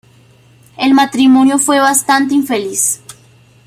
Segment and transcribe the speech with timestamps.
[0.79, 3.03] El matrimonio fue bastante infeliz.